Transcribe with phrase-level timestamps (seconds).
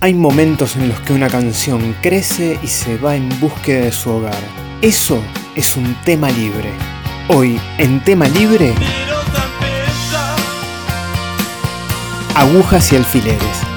[0.00, 4.10] Hay momentos en los que una canción crece y se va en búsqueda de su
[4.10, 4.38] hogar.
[4.80, 5.20] Eso
[5.56, 6.70] es un tema libre.
[7.26, 8.72] Hoy, en tema libre,
[12.36, 13.67] agujas y alfileres.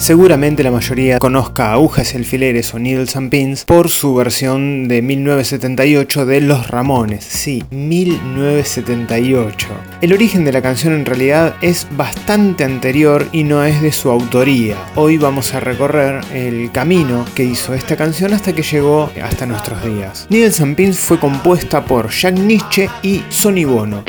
[0.00, 5.02] Seguramente la mayoría conozca Agujas y Alfileres o Needles and Pins por su versión de
[5.02, 7.22] 1978 de Los Ramones.
[7.22, 9.68] Sí, 1978.
[10.00, 14.08] El origen de la canción en realidad es bastante anterior y no es de su
[14.08, 14.78] autoría.
[14.94, 19.84] Hoy vamos a recorrer el camino que hizo esta canción hasta que llegó hasta nuestros
[19.84, 20.26] días.
[20.30, 24.02] Needles and Pins fue compuesta por Jack Nietzsche y Sonny Bono.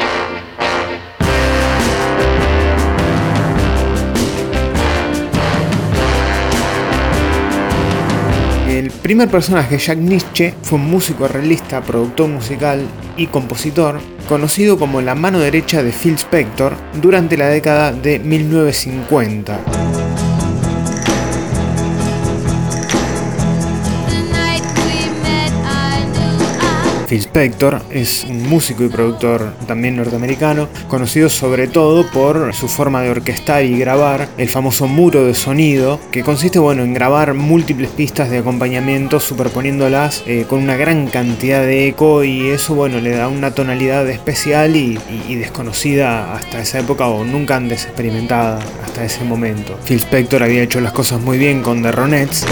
[9.01, 12.85] Primer personaje, Jack Nietzsche, fue un músico realista, productor musical
[13.17, 19.90] y compositor, conocido como la mano derecha de Phil Spector durante la década de 1950.
[27.11, 33.01] Phil Spector es un músico y productor también norteamericano, conocido sobre todo por su forma
[33.01, 37.89] de orquestar y grabar el famoso muro de sonido, que consiste bueno, en grabar múltiples
[37.89, 43.11] pistas de acompañamiento superponiéndolas eh, con una gran cantidad de eco y eso bueno, le
[43.11, 44.97] da una tonalidad especial y,
[45.35, 49.77] desconocida hasta esa época o nunca antes experimentada hasta ese momento.
[49.85, 52.45] Phil Spector había hecho las cosas muy bien con The Ronettes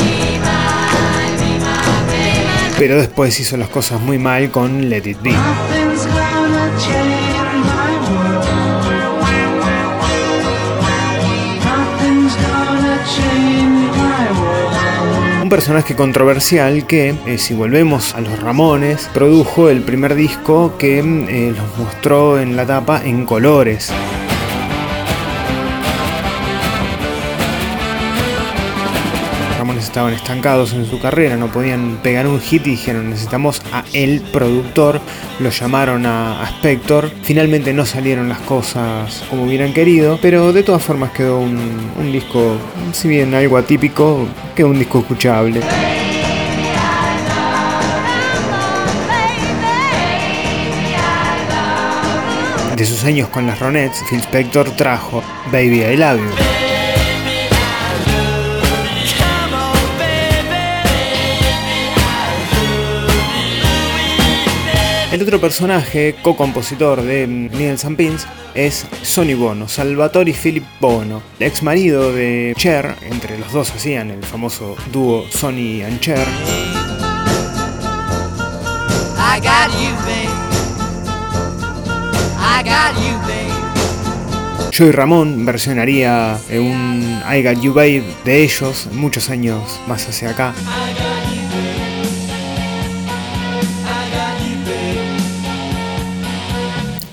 [2.80, 5.36] pero después hizo las cosas muy mal con Let It Be.
[15.44, 21.00] Un personaje controversial que, eh, si volvemos a los Ramones, produjo el primer disco que
[21.00, 23.92] eh, los mostró en la tapa en colores.
[29.90, 34.22] Estaban estancados en su carrera, no podían pegar un hit y dijeron necesitamos a el
[34.22, 35.02] productor,
[35.40, 40.84] lo llamaron a, Spector, finalmente no salieron las cosas como hubieran querido, pero de todas
[40.84, 42.56] formas quedó un, un disco,
[42.92, 45.62] si bien algo atípico, quedó un disco escuchable.
[52.76, 56.69] De sus años con las Ronettes, Phil Spector trajo Baby I Love You.
[65.30, 68.26] Otro personaje, co-compositor de Needles and Pins,
[68.56, 74.24] es Sonny Bono, Salvatore Philip Bono, ex marido de Cher, entre los dos hacían el
[74.24, 76.26] famoso dúo Sonny and Cher.
[84.76, 90.56] Joey Ramón versionaría un I Got You Babe de ellos muchos años más hacia acá.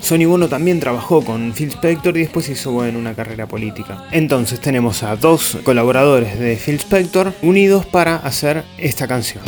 [0.07, 4.05] Sonny Bono también trabajó con Phil Spector y después hizo bueno, una carrera política.
[4.13, 9.43] Entonces tenemos a dos colaboradores de Phil Spector unidos para hacer esta canción.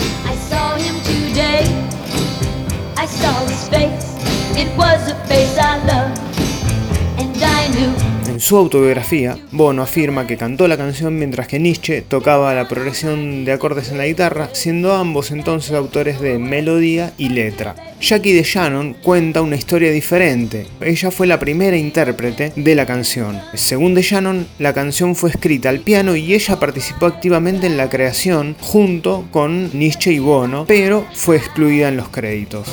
[8.40, 13.44] En su autobiografía, Bono afirma que cantó la canción mientras que Nietzsche tocaba la progresión
[13.44, 17.76] de acordes en la guitarra, siendo ambos entonces autores de melodía y letra.
[18.00, 20.68] Jackie de Shannon cuenta una historia diferente.
[20.80, 23.42] Ella fue la primera intérprete de la canción.
[23.56, 27.90] Según de Shannon, la canción fue escrita al piano y ella participó activamente en la
[27.90, 32.70] creación junto con Nietzsche y Bono, pero fue excluida en los créditos.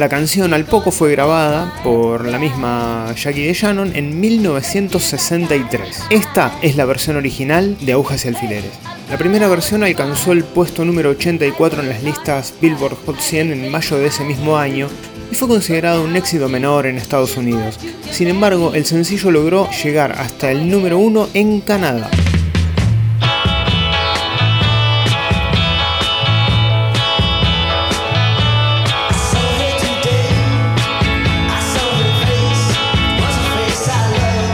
[0.00, 6.04] La canción al poco fue grabada por la misma Jackie de Shannon en 1963.
[6.08, 8.70] Esta es la versión original de Agujas y Alfileres.
[9.10, 13.70] La primera versión alcanzó el puesto número 84 en las listas Billboard Hot 100 en
[13.70, 14.88] mayo de ese mismo año
[15.30, 17.78] y fue considerado un éxito menor en Estados Unidos.
[18.10, 22.08] Sin embargo, el sencillo logró llegar hasta el número 1 en Canadá.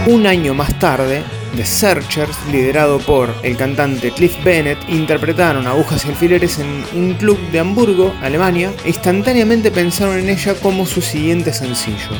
[0.07, 1.25] Un año más tarde,
[1.57, 7.37] The Searchers, liderado por el cantante Cliff Bennett, interpretaron Agujas y Alfileres en un club
[7.51, 12.11] de Hamburgo, Alemania, e instantáneamente pensaron en ella como su siguiente sencillo.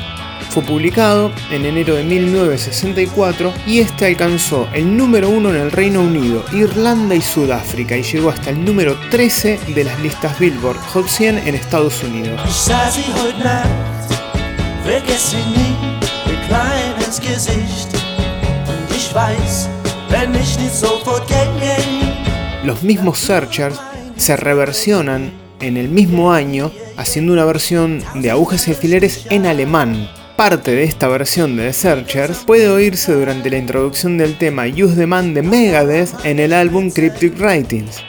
[0.51, 6.01] Fue publicado en enero de 1964 y este alcanzó el número uno en el Reino
[6.01, 11.07] Unido, Irlanda y Sudáfrica y llegó hasta el número 13 de las listas Billboard Hot
[11.07, 12.41] 100 en Estados Unidos.
[22.65, 23.79] Los mismos Searchers
[24.17, 25.31] se reversionan
[25.61, 30.09] en el mismo año haciendo una versión de agujas y alfileres en alemán.
[30.37, 34.97] Parte de esta versión de The Searchers puede oírse durante la introducción del tema Use
[34.97, 38.03] the Man de Megadeth en el álbum Cryptic Writings.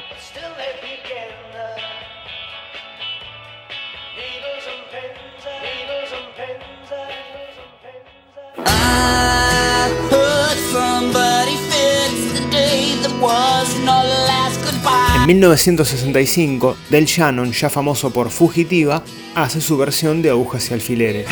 [15.28, 19.04] 1965, Del Shannon, ya famoso por Fugitiva,
[19.36, 21.28] hace su versión de Agujas y Alfileres.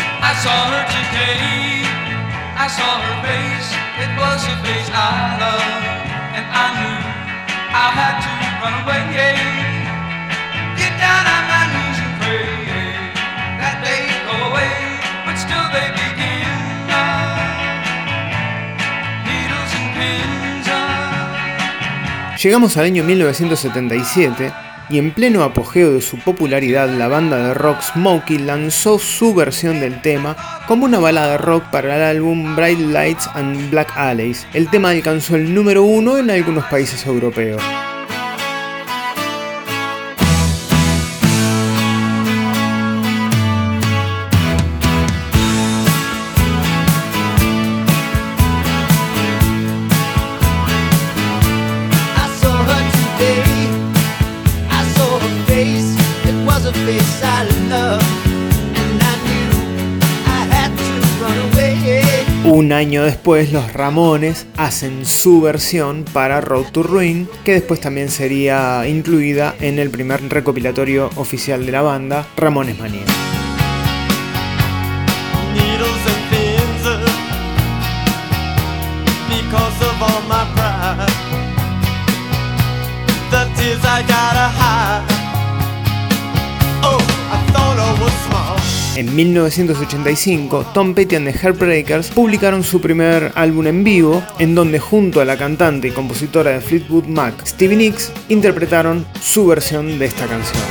[22.45, 24.53] Llegamos al año 1977
[24.92, 29.80] y en pleno apogeo de su popularidad la banda de rock Smokey lanzó su versión
[29.80, 30.38] del tema
[30.68, 34.45] como una balada rock para el álbum Bright Lights and Black Alleys.
[34.53, 37.63] El tema alcanzó el número uno en algunos países europeos.
[62.56, 68.07] Un año después los Ramones hacen su versión para Road to Ruin, que después también
[68.07, 73.04] sería incluida en el primer recopilatorio oficial de la banda, Ramones Manía.
[88.95, 94.80] En 1985, Tom Petty and the Heartbreakers publicaron su primer álbum en vivo, en donde
[94.80, 100.06] junto a la cantante y compositora de Fleetwood Mac, Stevie Nicks, interpretaron su versión de
[100.06, 100.63] esta canción.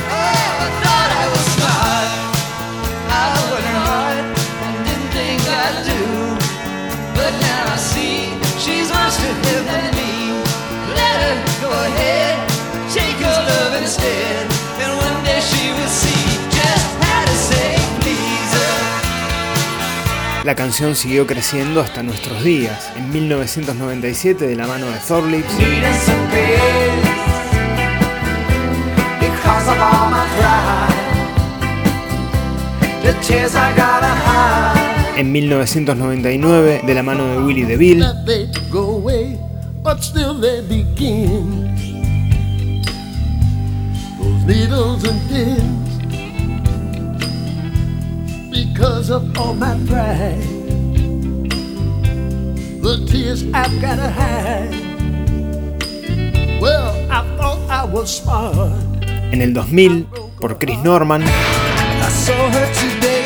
[20.45, 22.91] La canción siguió creciendo hasta nuestros días.
[22.95, 25.51] En 1997, de la mano de Thorlips,
[35.17, 38.05] en 1999, de la mano de Willie DeVille.
[48.81, 50.41] Of all my pride.
[52.81, 54.69] The tears I've gotta hide.
[56.59, 58.73] Well, I thought I was smart.
[59.31, 60.07] En el 2000,
[60.39, 61.23] por Chris Norman.
[61.23, 63.23] I saw her today.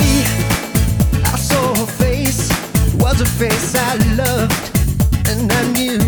[1.25, 2.49] I saw her face.
[2.99, 4.69] Was a face I loved.
[5.27, 5.99] And I knew.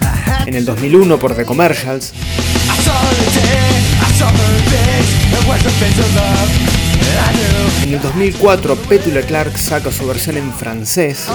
[0.00, 2.12] I had en el 2001 por The Commercials.
[2.12, 3.95] I saw her today.
[7.82, 11.26] En el 2004, Petula Clark saca su versión en francés.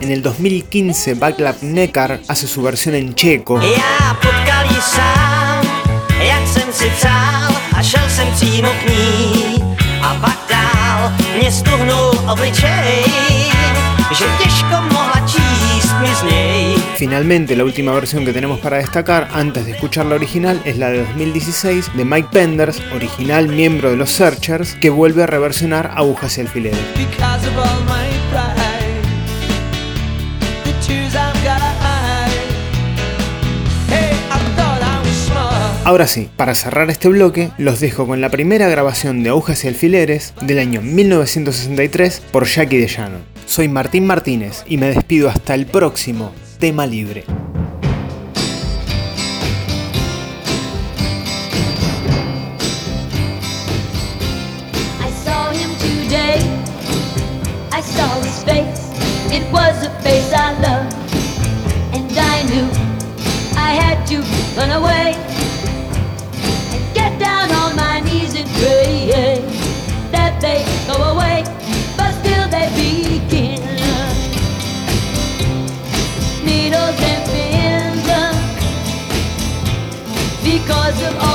[0.00, 3.60] En el 2015, Backlap Neckar hace su versión en checo.
[16.96, 20.88] Finalmente, la última versión que tenemos para destacar antes de escuchar la original es la
[20.88, 26.38] de 2016 de Mike Penders, original miembro de los Searchers, que vuelve a reversionar Agujas
[26.38, 26.80] y Alfileres.
[35.84, 39.68] Ahora sí, para cerrar este bloque, los dejo con la primera grabación de Agujas y
[39.68, 43.18] Alfileres del año 1963 por Jackie DeJano.
[43.46, 47.24] Soy Martín Martínez y me despido hasta el próximo tema libre.
[64.56, 65.33] run away
[81.06, 81.33] of all